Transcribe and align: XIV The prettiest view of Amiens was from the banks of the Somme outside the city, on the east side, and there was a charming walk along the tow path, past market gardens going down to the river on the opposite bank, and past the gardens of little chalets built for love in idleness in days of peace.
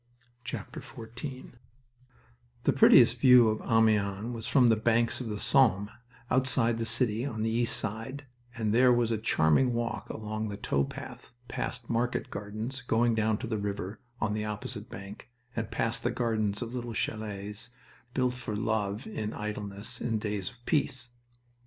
XIV 0.43 1.51
The 2.63 2.73
prettiest 2.73 3.19
view 3.19 3.49
of 3.49 3.61
Amiens 3.61 4.33
was 4.33 4.47
from 4.47 4.69
the 4.69 4.75
banks 4.75 5.21
of 5.21 5.29
the 5.29 5.37
Somme 5.37 5.91
outside 6.31 6.79
the 6.79 6.87
city, 6.87 7.23
on 7.23 7.43
the 7.43 7.51
east 7.51 7.77
side, 7.77 8.25
and 8.55 8.73
there 8.73 8.91
was 8.91 9.11
a 9.11 9.19
charming 9.19 9.73
walk 9.73 10.09
along 10.09 10.47
the 10.47 10.57
tow 10.57 10.83
path, 10.83 11.33
past 11.47 11.87
market 11.87 12.31
gardens 12.31 12.81
going 12.81 13.13
down 13.13 13.37
to 13.37 13.45
the 13.47 13.59
river 13.59 13.99
on 14.19 14.33
the 14.33 14.43
opposite 14.43 14.89
bank, 14.89 15.29
and 15.55 15.69
past 15.69 16.01
the 16.01 16.09
gardens 16.09 16.63
of 16.63 16.73
little 16.73 16.93
chalets 16.95 17.69
built 18.15 18.33
for 18.33 18.55
love 18.55 19.05
in 19.05 19.35
idleness 19.35 20.01
in 20.01 20.17
days 20.17 20.49
of 20.49 20.65
peace. 20.65 21.11